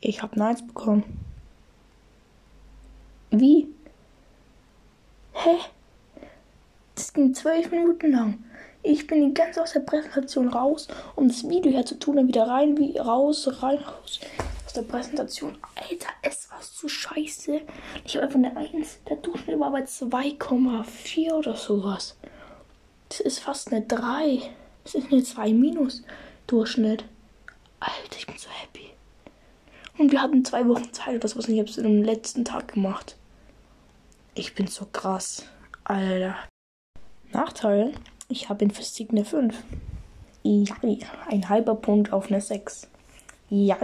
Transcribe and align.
Ich 0.00 0.22
habe 0.22 0.38
Neins 0.38 0.66
bekommen. 0.66 1.04
Wie? 3.30 3.68
Hä? 5.32 5.56
Das 6.94 7.12
ging 7.12 7.34
zwölf 7.34 7.70
Minuten 7.70 8.12
lang. 8.12 8.44
Ich 8.82 9.06
bin 9.06 9.28
die 9.28 9.34
ganze 9.34 9.62
aus 9.62 9.72
der 9.72 9.80
Präsentation 9.80 10.48
raus, 10.48 10.88
um 11.16 11.28
das 11.28 11.46
Video 11.48 11.70
herzutun, 11.70 12.16
dann 12.16 12.28
wieder 12.28 12.48
rein, 12.48 12.78
wie 12.78 12.96
raus, 12.96 13.62
rein, 13.62 13.78
raus. 13.78 14.20
Aus 14.64 14.72
der 14.72 14.82
Präsentation. 14.82 15.58
Alter, 15.74 16.08
es 16.22 16.50
war 16.50 16.62
so 16.62 16.88
scheiße. 16.88 17.60
Ich 18.04 18.16
habe 18.16 18.24
einfach 18.26 18.38
eine 18.38 18.56
1. 18.56 19.00
Der 19.08 19.16
Durchschnitt 19.16 19.60
war 19.60 19.70
bei 19.70 19.82
2,4 19.82 21.32
oder 21.32 21.56
sowas. 21.56 22.16
Das 23.10 23.20
ist 23.20 23.40
fast 23.40 23.70
eine 23.72 23.82
3. 23.82 24.50
Das 24.84 24.94
ist 24.94 25.12
eine 25.12 25.22
2 25.22 25.52
minus 25.52 26.02
Durchschnitt. 26.46 27.04
Alter, 27.80 28.16
ich 28.16 28.26
bin 28.26 28.38
so 28.38 28.48
happy. 28.48 28.89
Und 30.00 30.12
wir 30.12 30.22
hatten 30.22 30.46
zwei 30.46 30.66
Wochen 30.66 30.94
Zeit. 30.94 31.22
Das 31.22 31.36
was 31.36 31.46
ich 31.46 31.58
habe 31.58 31.68
es 31.68 31.78
am 31.78 32.02
letzten 32.02 32.42
Tag 32.42 32.72
gemacht. 32.72 33.16
Ich 34.34 34.54
bin 34.54 34.66
so 34.66 34.86
krass. 34.86 35.44
Alter. 35.84 36.36
Nachteil, 37.32 37.92
ich 38.30 38.48
habe 38.48 38.64
in 38.64 38.70
Physik 38.70 39.10
eine 39.10 39.26
5. 39.26 39.54
Ja, 40.42 40.74
ein 41.28 41.50
halber 41.50 41.74
Punkt 41.74 42.14
auf 42.14 42.28
eine 42.28 42.40
6. 42.40 42.88
Ja, 43.50 43.76